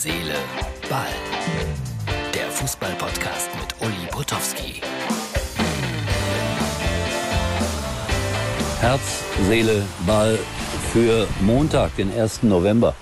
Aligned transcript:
Seele, 0.00 0.36
Ball. 0.88 1.08
Der 2.32 2.48
Fußball-Podcast 2.52 3.50
mit 3.60 3.74
Uli 3.80 4.06
Potowski. 4.12 4.80
Herz, 8.80 9.24
Seele, 9.48 9.82
Ball 10.06 10.38
für 10.92 11.26
Montag, 11.40 11.96
den 11.96 12.16
1. 12.16 12.44
November. 12.44 12.94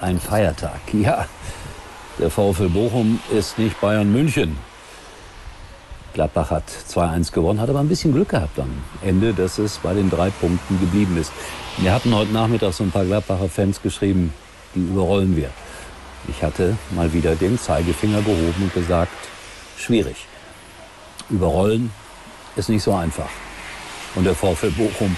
Ein 0.00 0.18
Feiertag. 0.18 0.80
Ja, 0.92 1.28
der 2.18 2.30
VfL 2.30 2.68
Bochum 2.68 3.20
ist 3.32 3.56
nicht 3.56 3.80
Bayern 3.80 4.12
München. 4.12 4.56
Gladbach 6.14 6.50
hat 6.50 6.64
2-1 6.88 7.30
gewonnen, 7.30 7.60
hat 7.60 7.70
aber 7.70 7.78
ein 7.78 7.88
bisschen 7.88 8.12
Glück 8.12 8.30
gehabt 8.30 8.58
am 8.58 8.82
Ende, 9.04 9.34
dass 9.34 9.58
es 9.58 9.78
bei 9.78 9.94
den 9.94 10.10
drei 10.10 10.30
Punkten 10.30 10.80
geblieben 10.80 11.16
ist. 11.16 11.30
Wir 11.76 11.94
hatten 11.94 12.12
heute 12.12 12.32
Nachmittag 12.32 12.72
so 12.72 12.82
ein 12.82 12.90
paar 12.90 13.04
Gladbacher 13.04 13.48
Fans 13.48 13.80
geschrieben, 13.80 14.34
die 14.74 14.80
überrollen 14.80 15.36
wir. 15.36 15.50
Ich 16.28 16.42
hatte 16.42 16.76
mal 16.90 17.12
wieder 17.12 17.34
den 17.34 17.58
Zeigefinger 17.58 18.22
gehoben 18.22 18.62
und 18.62 18.74
gesagt, 18.74 19.12
schwierig. 19.76 20.26
Überrollen 21.30 21.90
ist 22.56 22.68
nicht 22.68 22.82
so 22.82 22.94
einfach. 22.94 23.28
Und 24.14 24.24
der 24.24 24.34
VfL 24.34 24.70
Bochum 24.70 25.16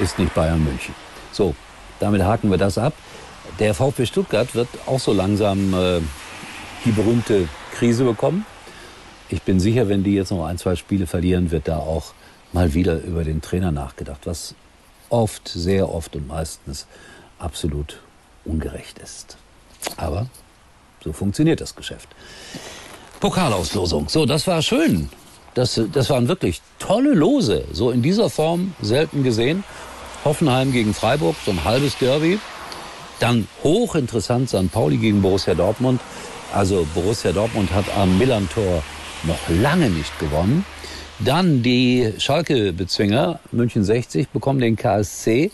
ist 0.00 0.18
nicht 0.18 0.34
Bayern 0.34 0.62
München. 0.62 0.94
So, 1.32 1.54
damit 2.00 2.22
haken 2.22 2.50
wir 2.50 2.58
das 2.58 2.78
ab. 2.78 2.92
Der 3.58 3.74
VfB 3.74 4.06
Stuttgart 4.06 4.54
wird 4.54 4.68
auch 4.86 5.00
so 5.00 5.12
langsam 5.12 5.74
äh, 5.74 6.00
die 6.84 6.92
berühmte 6.92 7.48
Krise 7.74 8.04
bekommen. 8.04 8.44
Ich 9.28 9.42
bin 9.42 9.58
sicher, 9.60 9.88
wenn 9.88 10.04
die 10.04 10.14
jetzt 10.14 10.30
noch 10.30 10.44
ein, 10.44 10.58
zwei 10.58 10.76
Spiele 10.76 11.06
verlieren, 11.06 11.50
wird 11.50 11.68
da 11.68 11.78
auch 11.78 12.12
mal 12.52 12.74
wieder 12.74 13.00
über 13.02 13.24
den 13.24 13.40
Trainer 13.40 13.72
nachgedacht, 13.72 14.20
was 14.24 14.54
oft, 15.08 15.48
sehr 15.48 15.88
oft 15.92 16.14
und 16.16 16.28
meistens 16.28 16.86
absolut 17.38 18.00
ungerecht 18.44 18.98
ist. 18.98 19.36
Aber 20.04 20.26
so 21.02 21.12
funktioniert 21.12 21.60
das 21.60 21.74
Geschäft. 21.74 22.08
Pokalauslosung. 23.20 24.08
So, 24.08 24.26
das 24.26 24.46
war 24.46 24.62
schön. 24.62 25.08
Das, 25.54 25.80
das 25.92 26.10
waren 26.10 26.28
wirklich 26.28 26.60
tolle 26.78 27.14
Lose. 27.14 27.64
So 27.72 27.90
in 27.90 28.02
dieser 28.02 28.28
Form 28.28 28.74
selten 28.82 29.22
gesehen. 29.22 29.64
Hoffenheim 30.24 30.72
gegen 30.72 30.94
Freiburg, 30.94 31.36
so 31.44 31.50
ein 31.50 31.64
halbes 31.64 31.96
Derby. 31.98 32.38
Dann 33.20 33.46
hochinteressant 33.62 34.48
St. 34.48 34.70
Pauli 34.72 34.96
gegen 34.96 35.22
Borussia 35.22 35.54
Dortmund. 35.54 36.00
Also 36.52 36.86
Borussia 36.94 37.32
Dortmund 37.32 37.72
hat 37.72 37.84
am 37.96 38.18
Millantor 38.18 38.82
noch 39.24 39.48
lange 39.48 39.90
nicht 39.90 40.18
gewonnen. 40.18 40.64
Dann 41.20 41.62
die 41.62 42.12
Schalke-Bezwinger, 42.18 43.38
München 43.52 43.84
60, 43.84 44.28
bekommen 44.30 44.60
den 44.60 44.76
KSC. 44.76 45.52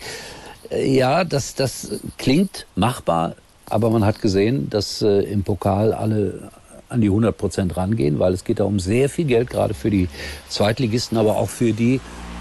Ja, 0.70 1.24
das, 1.24 1.54
das 1.54 2.00
klingt 2.16 2.66
machbar, 2.76 3.34
aber 3.70 3.90
man 3.90 4.04
hat 4.04 4.20
gesehen, 4.20 4.68
dass 4.68 5.02
äh, 5.02 5.22
im 5.22 5.42
Pokal 5.44 5.92
alle 5.92 6.50
an 6.88 7.00
die 7.00 7.06
100 7.06 7.36
Prozent 7.36 7.76
rangehen, 7.76 8.18
weil 8.18 8.34
es 8.34 8.44
geht 8.44 8.60
da 8.60 8.64
um 8.64 8.80
sehr 8.80 9.08
viel 9.08 9.24
Geld, 9.24 9.48
gerade 9.48 9.74
für 9.74 9.90
die 9.90 10.08
Zweitligisten, 10.48 11.16
aber 11.16 11.36
auch 11.36 11.48
für 11.48 11.72
die 11.72 12.00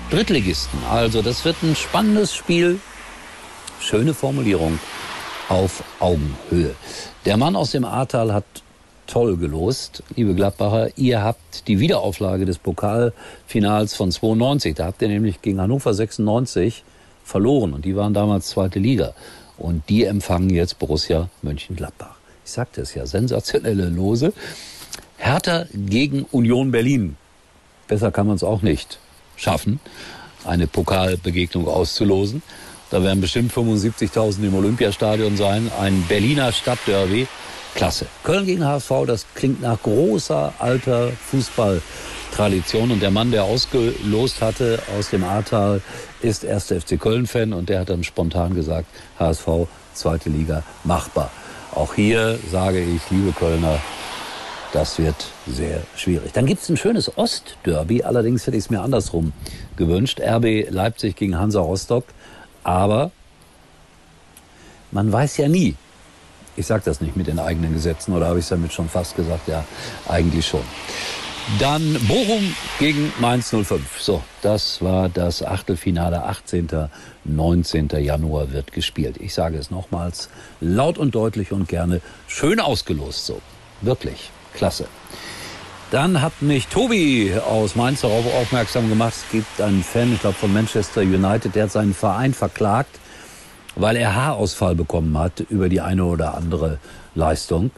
Drittligisten. 0.09 0.79
Also 0.91 1.21
das 1.21 1.45
wird 1.45 1.57
ein 1.61 1.75
spannendes 1.75 2.33
Spiel. 2.33 2.79
Schöne 3.79 4.13
Formulierung 4.13 4.79
auf 5.49 5.83
Augenhöhe. 5.99 6.73
Der 7.25 7.37
Mann 7.37 7.55
aus 7.55 7.71
dem 7.71 7.85
Ahrtal 7.85 8.33
hat 8.33 8.45
toll 9.05 9.37
gelost, 9.37 10.03
liebe 10.15 10.33
Gladbacher. 10.33 10.97
Ihr 10.97 11.23
habt 11.23 11.67
die 11.67 11.79
Wiederauflage 11.79 12.45
des 12.45 12.57
Pokalfinals 12.57 13.95
von 13.95 14.11
92. 14.11 14.75
Da 14.75 14.85
habt 14.85 15.01
ihr 15.01 15.07
nämlich 15.07 15.41
gegen 15.41 15.61
Hannover 15.61 15.93
96 15.93 16.83
verloren 17.23 17.73
und 17.73 17.85
die 17.85 17.95
waren 17.95 18.13
damals 18.13 18.47
zweite 18.49 18.79
Liga. 18.79 19.13
Und 19.59 19.87
die 19.89 20.05
empfangen 20.05 20.49
jetzt 20.49 20.79
Borussia 20.79 21.29
Mönchengladbach. 21.41 22.15
Ich 22.45 22.51
sagte 22.51 22.81
es 22.81 22.95
ja, 22.95 23.05
sensationelle 23.05 23.89
Lose. 23.89 24.33
Hertha 25.17 25.65
gegen 25.73 26.23
Union 26.31 26.71
Berlin. 26.71 27.17
Besser 27.87 28.11
kann 28.11 28.27
man 28.27 28.37
es 28.37 28.43
auch 28.43 28.61
nicht 28.61 28.99
schaffen, 29.35 29.79
eine 30.45 30.67
Pokalbegegnung 30.67 31.67
auszulosen. 31.67 32.41
Da 32.89 33.03
werden 33.03 33.21
bestimmt 33.21 33.53
75.000 33.53 34.43
im 34.43 34.55
Olympiastadion 34.55 35.37
sein. 35.37 35.69
Ein 35.79 36.05
Berliner 36.07 36.51
Stadtderby. 36.51 37.27
Klasse. 37.75 38.07
Köln 38.23 38.45
gegen 38.45 38.65
HSV, 38.65 38.91
das 39.05 39.25
klingt 39.35 39.61
nach 39.61 39.81
großer 39.83 40.53
alter 40.57 41.11
Fußballtradition. 42.29 42.91
Und 42.91 43.01
der 43.01 43.11
Mann, 43.11 43.31
der 43.31 43.43
ausgelost 43.43 44.41
hatte 44.41 44.81
aus 44.97 45.09
dem 45.09 45.23
Ahrtal, 45.23 45.81
ist 46.21 46.45
1. 46.45 46.65
FC 46.65 46.99
Köln-Fan 46.99 47.53
und 47.53 47.69
der 47.69 47.81
hat 47.81 47.89
dann 47.89 48.03
spontan 48.03 48.55
gesagt, 48.55 48.87
HSV, 49.19 49.67
zweite 49.93 50.29
Liga, 50.29 50.63
machbar. 50.83 51.31
Auch 51.73 51.93
hier 51.93 52.39
sage 52.51 52.79
ich, 52.79 53.01
liebe 53.09 53.31
Kölner, 53.31 53.79
das 54.73 54.99
wird 54.99 55.15
sehr 55.47 55.81
schwierig. 55.95 56.31
Dann 56.33 56.45
gibt 56.45 56.61
es 56.61 56.69
ein 56.69 56.77
schönes 56.77 57.17
Ostderby, 57.17 58.03
allerdings 58.03 58.45
hätte 58.45 58.57
ich 58.57 58.65
es 58.65 58.69
mir 58.69 58.81
andersrum 58.81 59.33
gewünscht. 59.77 60.19
RB 60.21 60.69
Leipzig 60.69 61.15
gegen 61.15 61.37
Hansa 61.37 61.59
Rostock. 61.59 62.05
Aber 62.63 63.11
man 64.91 65.11
weiß 65.11 65.37
ja 65.37 65.47
nie. 65.47 65.75
Ich 66.55 66.67
sage 66.67 66.83
das 66.83 66.99
nicht 66.99 67.15
mit 67.15 67.27
den 67.27 67.39
eigenen 67.39 67.73
Gesetzen, 67.73 68.13
oder 68.13 68.27
habe 68.27 68.39
ich 68.39 68.45
es 68.45 68.49
damit 68.49 68.73
schon 68.73 68.89
fast 68.89 69.15
gesagt? 69.15 69.47
Ja, 69.47 69.63
eigentlich 70.07 70.45
schon. 70.45 70.63
Dann 71.57 71.97
Bochum 72.07 72.55
gegen 72.77 73.11
Mainz 73.19 73.49
05. 73.49 73.99
So, 73.99 74.21
das 74.43 74.83
war 74.83 75.09
das 75.09 75.41
Achtelfinale. 75.41 76.23
18. 76.23 76.67
19. 77.25 77.89
Januar 77.99 78.51
wird 78.51 78.71
gespielt. 78.71 79.15
Ich 79.19 79.33
sage 79.33 79.57
es 79.57 79.71
nochmals 79.71 80.29
laut 80.61 80.99
und 80.99 81.15
deutlich 81.15 81.51
und 81.51 81.67
gerne. 81.67 82.01
Schön 82.27 82.59
ausgelost 82.59 83.25
so. 83.25 83.41
Wirklich. 83.81 84.29
Klasse. 84.53 84.85
Dann 85.89 86.21
hat 86.21 86.41
mich 86.41 86.67
Tobi 86.67 87.33
aus 87.33 87.75
Mainz 87.75 88.01
darauf 88.01 88.31
aufmerksam 88.35 88.87
gemacht. 88.87 89.13
Es 89.15 89.31
gibt 89.31 89.59
einen 89.59 89.83
Fan, 89.83 90.13
ich 90.13 90.21
glaube 90.21 90.37
von 90.37 90.53
Manchester 90.53 91.01
United, 91.01 91.55
der 91.55 91.63
hat 91.63 91.71
seinen 91.71 91.95
Verein 91.95 92.35
verklagt, 92.35 92.99
weil 93.75 93.95
er 93.95 94.13
Haarausfall 94.13 94.75
bekommen 94.75 95.17
hat 95.17 95.39
über 95.49 95.67
die 95.67 95.81
eine 95.81 96.05
oder 96.05 96.35
andere 96.35 96.77
Leistung 97.15 97.71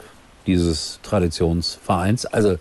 dieses 0.45 0.99
Traditionsvereins. 1.03 2.25
Also 2.25 2.57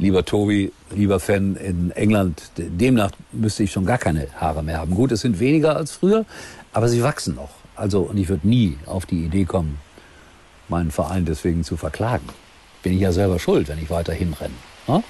lieber 0.00 0.24
Tobi, 0.24 0.72
lieber 0.94 1.20
Fan 1.20 1.56
in 1.56 1.90
England, 1.92 2.50
demnach 2.56 3.12
müsste 3.32 3.62
ich 3.62 3.72
schon 3.72 3.84
gar 3.84 3.98
keine 3.98 4.26
Haare 4.40 4.62
mehr 4.62 4.78
haben. 4.78 4.94
Gut, 4.94 5.12
es 5.12 5.20
sind 5.20 5.38
weniger 5.38 5.76
als 5.76 5.92
früher, 5.92 6.24
aber 6.72 6.88
sie 6.88 7.02
wachsen 7.02 7.34
noch. 7.34 7.50
Also, 7.76 8.00
und 8.02 8.16
ich 8.16 8.28
würde 8.28 8.48
nie 8.48 8.78
auf 8.86 9.06
die 9.06 9.24
Idee 9.24 9.44
kommen, 9.44 9.78
meinen 10.68 10.90
Verein 10.90 11.24
deswegen 11.24 11.64
zu 11.64 11.76
verklagen. 11.76 12.28
Bin 12.82 12.94
ich 12.94 13.00
ja 13.00 13.12
selber 13.12 13.38
schuld, 13.38 13.68
wenn 13.68 13.78
ich 13.78 13.90
weiter 13.90 14.12
hinrenne. 14.12 14.54
Ne? 14.88 15.02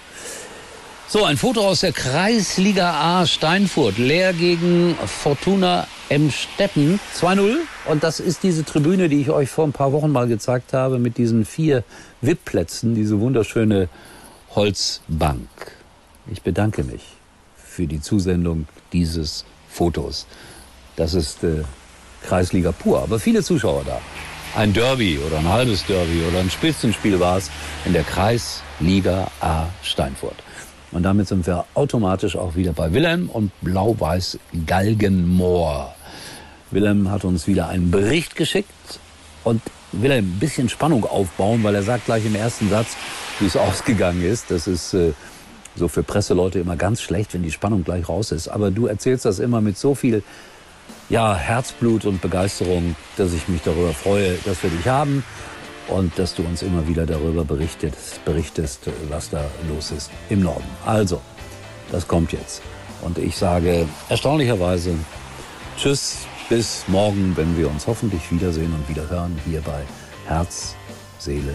So, 1.09 1.25
ein 1.25 1.37
Foto 1.37 1.67
aus 1.67 1.81
der 1.81 1.93
Kreisliga 1.93 3.21
A 3.21 3.27
Steinfurt. 3.27 3.99
Leer 3.99 4.33
gegen 4.33 4.97
Fortuna 5.07 5.89
Emstetten. 6.09 7.01
2-0. 7.17 7.57
Und 7.87 8.05
das 8.05 8.21
ist 8.21 8.45
diese 8.45 8.65
Tribüne, 8.65 9.09
die 9.09 9.21
ich 9.21 9.31
euch 9.31 9.51
vor 9.51 9.65
ein 9.65 9.72
paar 9.72 9.93
Wochen 9.93 10.12
mal 10.12 10.28
gezeigt 10.28 10.72
habe, 10.72 11.01
mit 11.01 11.19
diesen 11.19 11.45
vier 11.45 11.83
VIP-Plätzen, 12.21 12.95
diese 12.95 13.19
wunderschöne 13.19 13.89
Holzbank. 14.55 15.49
Ich 16.31 16.43
bedanke 16.43 16.83
mich 16.83 17.03
für 17.56 17.87
die 17.87 18.00
Zusendung 18.00 18.66
dieses 18.93 19.44
Fotos. 19.69 20.27
Das 20.97 21.15
ist 21.15 21.44
äh, 21.44 21.62
Kreisliga 22.22 22.72
pur, 22.72 23.03
aber 23.03 23.19
viele 23.19 23.43
Zuschauer 23.43 23.84
da. 23.87 24.00
Ein 24.56 24.72
Derby 24.72 25.19
oder 25.19 25.39
ein 25.39 25.49
halbes 25.49 25.87
Derby 25.87 26.25
oder 26.28 26.41
ein 26.41 26.50
Spitzenspiel 26.50 27.21
war 27.21 27.39
es 27.39 27.50
in 27.84 27.93
der 27.93 28.03
Kreisliga 28.03 29.31
A 29.41 29.66
Steinfurt. 29.83 30.37
Und 30.91 31.05
damit 31.05 31.28
sind 31.28 31.47
wir 31.47 31.65
automatisch 31.75 32.34
auch 32.37 32.56
wieder 32.56 32.72
bei 32.72 32.93
Wilhelm 32.93 33.28
und 33.28 33.53
Blau-Weiß 33.60 34.39
Galgenmoor. 34.66 35.94
Wilhelm 36.72 37.10
hat 37.10 37.25
uns 37.25 37.47
wieder 37.47 37.69
einen 37.69 37.93
Bericht 37.93 38.34
geschickt 38.34 38.99
und 39.44 39.62
will 39.93 40.10
ein 40.10 40.39
bisschen 40.41 40.69
Spannung 40.69 41.04
aufbauen, 41.04 41.63
weil 41.63 41.77
er 41.77 41.84
sagt 41.84 42.07
gleich 42.07 42.27
im 42.27 42.34
ersten 42.34 42.69
Satz, 42.69 42.97
wie 43.41 43.47
es 43.47 43.57
ausgegangen 43.57 44.22
ist. 44.22 44.51
Das 44.51 44.66
ist 44.66 44.95
äh, 44.95 45.13
so 45.77 45.89
für 45.89 46.03
Presseleute 46.03 46.59
immer 46.59 46.77
ganz 46.77 47.01
schlecht, 47.01 47.34
wenn 47.34 47.42
die 47.42 47.51
Spannung 47.51 47.84
gleich 47.84 48.09
raus 48.09 48.33
ist. 48.33 48.48
Aber 48.48 48.71
du 48.71 48.87
erzählst 48.87 49.25
das 49.25 49.39
immer 49.39 49.60
mit 49.60 49.78
so 49.78 49.95
viel 49.95 50.22
ja, 51.09 51.34
Herzblut 51.34 52.04
und 52.04 52.21
Begeisterung, 52.21 52.95
dass 53.16 53.33
ich 53.33 53.48
mich 53.48 53.63
darüber 53.63 53.92
freue, 53.92 54.34
dass 54.45 54.63
wir 54.63 54.71
dich 54.71 54.87
haben 54.87 55.25
und 55.89 56.16
dass 56.19 56.34
du 56.34 56.42
uns 56.42 56.63
immer 56.63 56.87
wieder 56.87 57.07
darüber 57.07 57.45
berichtest, 57.45 58.25
berichtest, 58.25 58.89
was 59.09 59.31
da 59.31 59.45
los 59.69 59.91
ist 59.91 60.10
im 60.28 60.43
Norden. 60.43 60.66
Also, 60.86 61.21
das 61.91 62.07
kommt 62.07 62.33
jetzt. 62.33 62.63
Und 63.03 63.19
ich 63.19 63.36
sage 63.36 63.86
erstaunlicherweise 64.09 64.95
Tschüss, 65.77 66.27
bis 66.48 66.84
morgen, 66.89 67.36
wenn 67.36 67.57
wir 67.57 67.71
uns 67.71 67.86
hoffentlich 67.86 68.31
wiedersehen 68.31 68.72
und 68.72 68.89
wieder 68.89 69.09
hören 69.09 69.39
hier 69.47 69.63
bei 69.63 69.83
Herz, 70.27 70.75
Seele, 71.19 71.54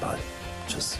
Ball. 0.00 0.18
Tschüss. 0.66 0.98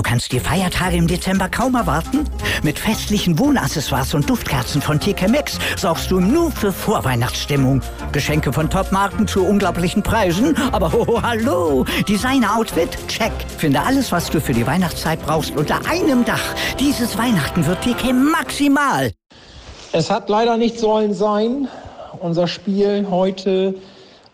Du 0.00 0.08
kannst 0.08 0.32
die 0.32 0.40
Feiertage 0.40 0.96
im 0.96 1.06
Dezember 1.06 1.50
kaum 1.50 1.74
erwarten? 1.74 2.24
Mit 2.62 2.78
festlichen 2.78 3.38
Wohnaccessoires 3.38 4.14
und 4.14 4.30
Duftkerzen 4.30 4.80
von 4.80 4.98
TK 4.98 5.28
Maxx 5.28 5.58
sorgst 5.76 6.10
du 6.10 6.20
nur 6.20 6.50
für 6.50 6.72
Vorweihnachtsstimmung. 6.72 7.82
Geschenke 8.10 8.50
von 8.50 8.70
Topmarken 8.70 9.28
zu 9.28 9.44
unglaublichen 9.44 10.02
Preisen, 10.02 10.56
aber 10.72 10.94
oh, 10.94 11.20
hallo, 11.20 11.84
Designer-Outfit? 12.08 12.88
Check. 13.08 13.30
Finde 13.58 13.82
alles, 13.82 14.10
was 14.10 14.30
du 14.30 14.40
für 14.40 14.54
die 14.54 14.66
Weihnachtszeit 14.66 15.20
brauchst, 15.20 15.54
unter 15.54 15.86
einem 15.86 16.24
Dach. 16.24 16.54
Dieses 16.78 17.18
Weihnachten 17.18 17.66
wird 17.66 17.82
TK 17.82 18.14
maximal. 18.14 19.12
Es 19.92 20.10
hat 20.10 20.30
leider 20.30 20.56
nicht 20.56 20.78
sollen 20.78 21.12
sein. 21.12 21.68
Unser 22.20 22.48
Spiel 22.48 23.06
heute 23.10 23.74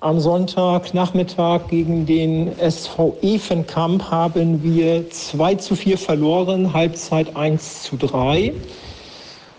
am 0.00 0.20
Sonntagnachmittag 0.20 1.69
gegen 1.69 2.04
den 2.04 2.58
SV 2.58 3.16
Efenkamp 3.22 4.10
haben 4.10 4.62
wir 4.62 5.08
2 5.08 5.54
zu 5.54 5.75
4 5.75 5.96
verloren, 5.96 6.72
Halbzeit 6.72 7.34
1 7.34 7.84
zu 7.84 7.96
3. 7.96 8.52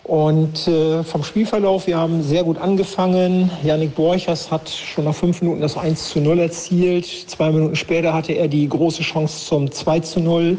Und 0.04 0.68
äh, 0.68 1.04
vom 1.04 1.24
Spielverlauf, 1.24 1.88
wir 1.88 1.98
haben 1.98 2.22
sehr 2.22 2.44
gut 2.44 2.58
angefangen. 2.60 3.52
Yannick 3.64 3.96
Borchers 3.96 4.50
hat 4.50 4.70
schon 4.70 5.04
nach 5.06 5.16
fünf 5.16 5.42
Minuten 5.42 5.60
das 5.60 5.76
1 5.76 6.10
zu 6.10 6.22
0 6.22 6.40
erzielt. 6.40 7.06
Zwei 7.06 7.52
Minuten 7.52 7.76
später 7.76 8.14
hatte 8.14 8.34
er 8.34 8.48
die 8.48 8.70
große 8.70 9.02
Chance 9.02 9.46
zum 9.46 9.70
2 9.70 10.00
zu 10.02 10.20
0. 10.22 10.58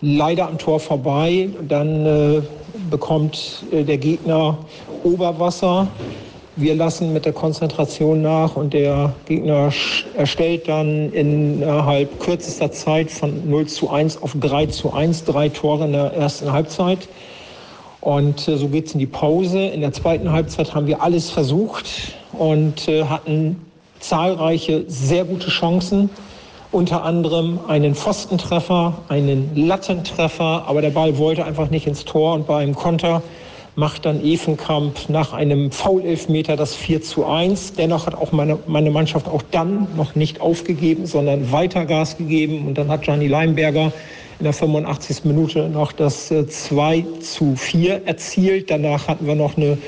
Leider 0.00 0.48
am 0.48 0.58
Tor 0.58 0.80
vorbei. 0.80 1.48
Dann 1.68 2.06
äh, 2.06 2.42
bekommt 2.90 3.62
äh, 3.70 3.84
der 3.84 3.98
Gegner 3.98 4.58
Oberwasser 5.04 5.86
wir 6.58 6.74
lassen 6.74 7.12
mit 7.12 7.24
der 7.24 7.32
Konzentration 7.32 8.20
nach 8.20 8.56
und 8.56 8.74
der 8.74 9.14
Gegner 9.26 9.72
erstellt 10.16 10.68
dann 10.68 11.12
innerhalb 11.12 12.18
kürzester 12.18 12.72
Zeit 12.72 13.10
von 13.10 13.48
0 13.48 13.66
zu 13.66 13.90
1 13.90 14.20
auf 14.22 14.34
3 14.38 14.66
zu 14.66 14.92
1, 14.92 15.24
drei 15.24 15.48
Tore 15.48 15.84
in 15.84 15.92
der 15.92 16.12
ersten 16.14 16.52
Halbzeit. 16.52 17.08
Und 18.00 18.48
äh, 18.48 18.56
so 18.56 18.68
geht 18.68 18.86
es 18.86 18.94
in 18.94 18.98
die 18.98 19.06
Pause. 19.06 19.66
In 19.66 19.80
der 19.80 19.92
zweiten 19.92 20.32
Halbzeit 20.32 20.74
haben 20.74 20.86
wir 20.86 21.00
alles 21.02 21.30
versucht 21.30 21.86
und 22.32 22.88
äh, 22.88 23.04
hatten 23.04 23.64
zahlreiche 24.00 24.84
sehr 24.88 25.24
gute 25.24 25.50
Chancen. 25.50 26.10
Unter 26.70 27.02
anderem 27.02 27.60
einen 27.68 27.94
Pfostentreffer, 27.94 28.94
einen 29.08 29.50
Lattentreffer, 29.54 30.64
aber 30.66 30.82
der 30.82 30.90
Ball 30.90 31.16
wollte 31.18 31.44
einfach 31.44 31.70
nicht 31.70 31.86
ins 31.86 32.04
Tor 32.04 32.34
und 32.34 32.46
bei 32.46 32.62
einem 32.62 32.74
Konter 32.74 33.22
macht 33.78 34.06
dann 34.06 34.24
Efenkamp 34.24 35.08
nach 35.08 35.32
einem 35.32 35.70
Foul-Elfmeter 35.70 36.56
das 36.56 36.74
4 36.74 37.00
zu 37.00 37.24
1. 37.24 37.74
Dennoch 37.74 38.06
hat 38.06 38.16
auch 38.16 38.32
meine, 38.32 38.58
meine 38.66 38.90
Mannschaft 38.90 39.28
auch 39.28 39.42
dann 39.52 39.86
noch 39.96 40.16
nicht 40.16 40.40
aufgegeben, 40.40 41.06
sondern 41.06 41.52
weiter 41.52 41.86
Gas 41.86 42.16
gegeben. 42.16 42.66
Und 42.66 42.76
dann 42.76 42.88
hat 42.88 43.02
Gianni 43.02 43.28
Leimberger 43.28 43.92
in 44.40 44.44
der 44.44 44.52
85. 44.52 45.24
Minute 45.24 45.68
noch 45.68 45.92
das 45.92 46.26
2 46.26 46.96
äh, 46.96 47.04
zu 47.20 47.54
4 47.54 48.04
erzielt. 48.04 48.68
Danach 48.68 49.06
hatten 49.06 49.28
wir 49.28 49.36
noch 49.36 49.56
eine 49.56 49.78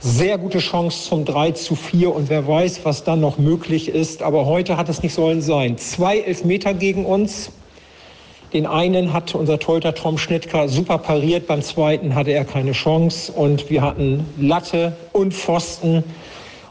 sehr 0.00 0.38
gute 0.38 0.58
Chance 0.58 1.10
zum 1.10 1.26
3 1.26 1.50
zu 1.50 1.74
4 1.74 2.14
und 2.14 2.30
wer 2.30 2.48
weiß, 2.48 2.80
was 2.84 3.04
dann 3.04 3.20
noch 3.20 3.36
möglich 3.36 3.90
ist. 3.90 4.22
Aber 4.22 4.46
heute 4.46 4.78
hat 4.78 4.88
es 4.88 5.02
nicht 5.02 5.12
sollen 5.12 5.42
sein. 5.42 5.76
Zwei 5.76 6.20
Elfmeter 6.20 6.72
gegen 6.72 7.04
uns. 7.04 7.50
Den 8.54 8.64
einen 8.64 9.12
hat 9.12 9.34
unser 9.34 9.58
Torhüter 9.58 9.94
Tom 9.94 10.16
Schnittker 10.16 10.70
super 10.70 10.96
pariert, 10.96 11.46
beim 11.46 11.60
zweiten 11.60 12.14
hatte 12.14 12.30
er 12.30 12.46
keine 12.46 12.72
Chance 12.72 13.30
und 13.30 13.68
wir 13.68 13.82
hatten 13.82 14.24
Latte 14.40 14.96
und 15.12 15.34
Pfosten 15.34 16.02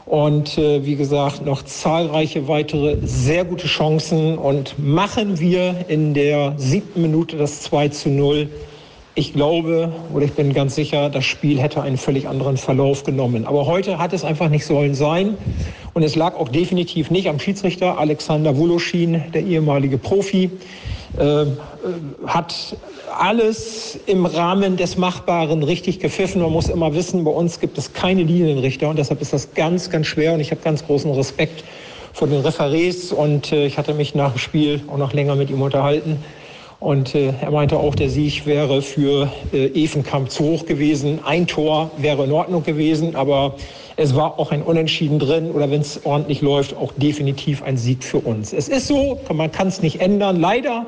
und 0.04 0.58
äh, 0.58 0.84
wie 0.84 0.96
gesagt 0.96 1.46
noch 1.46 1.62
zahlreiche 1.62 2.48
weitere 2.48 2.96
sehr 3.02 3.44
gute 3.44 3.68
Chancen 3.68 4.38
und 4.38 4.76
machen 4.76 5.38
wir 5.38 5.84
in 5.86 6.14
der 6.14 6.54
siebten 6.56 7.02
Minute 7.02 7.36
das 7.36 7.60
2 7.62 7.90
zu 7.90 8.08
0. 8.08 8.48
Ich 9.14 9.32
glaube 9.32 9.92
oder 10.12 10.24
ich 10.24 10.32
bin 10.32 10.54
ganz 10.54 10.74
sicher, 10.74 11.10
das 11.10 11.26
Spiel 11.26 11.60
hätte 11.60 11.82
einen 11.82 11.96
völlig 11.96 12.26
anderen 12.26 12.56
Verlauf 12.56 13.04
genommen. 13.04 13.46
Aber 13.46 13.66
heute 13.66 13.98
hat 13.98 14.12
es 14.12 14.24
einfach 14.24 14.48
nicht 14.48 14.64
sollen 14.64 14.94
sein. 14.94 15.36
Und 15.94 16.02
es 16.02 16.16
lag 16.16 16.34
auch 16.34 16.48
definitiv 16.48 17.10
nicht 17.10 17.28
am 17.28 17.38
Schiedsrichter 17.38 17.98
Alexander 17.98 18.56
Woloschin, 18.56 19.22
der 19.32 19.44
ehemalige 19.44 19.98
Profi. 19.98 20.50
Äh, 21.16 21.46
hat 22.26 22.76
alles 23.18 23.98
im 24.06 24.26
Rahmen 24.26 24.76
des 24.76 24.96
Machbaren 24.96 25.62
richtig 25.62 26.00
gepfiffen. 26.00 26.42
Man 26.42 26.52
muss 26.52 26.68
immer 26.68 26.94
wissen, 26.94 27.24
bei 27.24 27.30
uns 27.30 27.60
gibt 27.60 27.78
es 27.78 27.92
keine 27.92 28.22
Linienrichter 28.22 28.88
und 28.90 28.98
deshalb 28.98 29.20
ist 29.20 29.32
das 29.32 29.54
ganz, 29.54 29.90
ganz 29.90 30.06
schwer 30.06 30.34
und 30.34 30.40
ich 30.40 30.50
habe 30.50 30.60
ganz 30.60 30.84
großen 30.84 31.10
Respekt 31.12 31.64
vor 32.12 32.28
den 32.28 32.44
Referés 32.44 33.12
und 33.12 33.52
äh, 33.52 33.66
ich 33.66 33.78
hatte 33.78 33.94
mich 33.94 34.14
nach 34.14 34.32
dem 34.32 34.38
Spiel 34.38 34.82
auch 34.88 34.98
noch 34.98 35.12
länger 35.12 35.34
mit 35.34 35.50
ihm 35.50 35.62
unterhalten. 35.62 36.22
Und 36.80 37.16
äh, 37.16 37.32
er 37.40 37.50
meinte 37.50 37.76
auch, 37.76 37.96
der 37.96 38.08
Sieg 38.08 38.46
wäre 38.46 38.82
für 38.82 39.28
äh, 39.52 39.66
Evenkamp 39.66 40.30
zu 40.30 40.44
hoch 40.44 40.66
gewesen. 40.66 41.18
Ein 41.24 41.48
Tor 41.48 41.90
wäre 41.96 42.24
in 42.24 42.30
Ordnung 42.30 42.62
gewesen, 42.62 43.16
aber 43.16 43.56
es 43.96 44.14
war 44.14 44.38
auch 44.38 44.52
ein 44.52 44.62
Unentschieden 44.62 45.18
drin 45.18 45.50
oder 45.50 45.72
wenn 45.72 45.80
es 45.80 46.04
ordentlich 46.06 46.40
läuft, 46.40 46.76
auch 46.76 46.92
definitiv 46.96 47.64
ein 47.64 47.76
Sieg 47.76 48.04
für 48.04 48.18
uns. 48.18 48.52
Es 48.52 48.68
ist 48.68 48.86
so, 48.86 49.18
man 49.34 49.50
kann 49.50 49.66
es 49.66 49.82
nicht 49.82 50.00
ändern. 50.00 50.38
Leider 50.38 50.86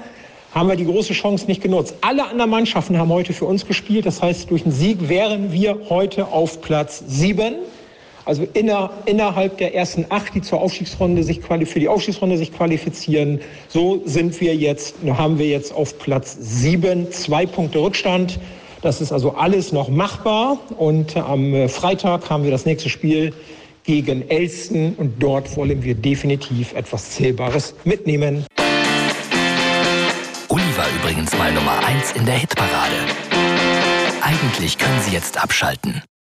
haben 0.55 0.69
wir 0.69 0.77
die 0.77 0.85
große 0.85 1.13
Chance 1.13 1.47
nicht 1.47 1.61
genutzt. 1.61 1.97
Alle 2.03 2.25
anderen 2.25 2.51
Mannschaften 2.51 2.97
haben 2.97 3.11
heute 3.11 3.33
für 3.33 3.47
uns 3.47 3.67
gespielt. 3.67 4.07
Das 4.07 4.23
heißt, 4.23 4.49
durch 4.49 4.63
den 4.63 4.73
Sieg 4.73 5.09
wären 5.09 5.51
wir 5.51 5.77
heute 5.89 6.29
auf 6.29 6.61
Platz 6.61 7.03
sieben. 7.09 7.57
Also 8.25 8.47
inner, 8.55 8.91
innerhalb 9.07 9.59
der 9.59 9.75
ersten 9.75 10.07
acht, 10.09 10.35
die 10.35 10.43
zur 10.43 10.61
Aufstiegsrunde 10.61 11.23
sich 11.23 11.41
für 11.41 11.81
die 11.81 11.89
Aufstiegsrunde 11.89 12.37
sich 12.37 12.53
qualifizieren. 12.53 13.41
So 13.69 14.03
sind 14.05 14.41
wir 14.41 14.55
jetzt, 14.55 14.95
haben 15.07 15.39
wir 15.39 15.49
jetzt 15.49 15.75
auf 15.75 15.99
Platz 15.99 16.37
sieben, 16.41 17.11
zwei 17.11 17.47
Punkte 17.47 17.81
Rückstand. 17.81 18.39
Das 18.83 19.01
ist 19.01 19.13
also 19.13 19.33
alles 19.33 19.73
noch 19.73 19.89
machbar. 19.89 20.59
Und 20.77 21.17
am 21.17 21.55
äh, 21.55 21.69
Freitag 21.69 22.31
haben 22.31 22.45
wir 22.45 22.51
das 22.51 22.67
nächste 22.67 22.89
Spiel 22.89 23.33
gegen 23.85 24.29
Elsten 24.29 24.95
und 24.95 25.23
dort 25.23 25.57
wollen 25.57 25.83
wir 25.83 25.95
definitiv 25.95 26.73
etwas 26.75 27.11
Zählbares 27.11 27.75
mitnehmen. 27.85 28.47
Uli 30.49 30.63
war 30.77 30.87
übrigens 31.01 31.37
mal 31.37 31.53
Nummer 31.53 31.79
eins 31.85 32.13
in 32.13 32.27
der 32.27 32.35
Hitparade. 32.35 32.97
Eigentlich 34.21 34.79
können 34.79 35.01
Sie 35.01 35.13
jetzt 35.13 35.43
abschalten. 35.43 36.03